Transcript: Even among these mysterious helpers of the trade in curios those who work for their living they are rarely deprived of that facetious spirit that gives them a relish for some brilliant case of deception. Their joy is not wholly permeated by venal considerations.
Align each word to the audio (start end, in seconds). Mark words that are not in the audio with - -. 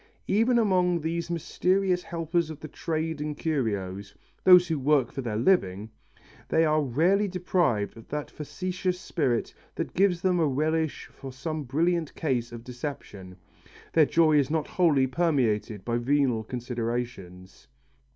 Even 0.25 0.57
among 0.57 0.99
these 1.01 1.29
mysterious 1.29 2.01
helpers 2.01 2.49
of 2.49 2.59
the 2.59 2.67
trade 2.67 3.21
in 3.21 3.35
curios 3.35 4.15
those 4.43 4.67
who 4.67 4.79
work 4.79 5.11
for 5.11 5.21
their 5.21 5.37
living 5.37 5.91
they 6.49 6.65
are 6.65 6.81
rarely 6.81 7.27
deprived 7.27 7.95
of 7.95 8.07
that 8.07 8.31
facetious 8.31 8.99
spirit 8.99 9.53
that 9.75 9.93
gives 9.93 10.19
them 10.21 10.39
a 10.39 10.47
relish 10.47 11.05
for 11.13 11.31
some 11.31 11.61
brilliant 11.65 12.15
case 12.15 12.51
of 12.51 12.63
deception. 12.63 13.37
Their 13.93 14.07
joy 14.07 14.39
is 14.39 14.49
not 14.49 14.65
wholly 14.69 15.05
permeated 15.05 15.85
by 15.85 15.99
venal 15.99 16.43
considerations. 16.45 17.67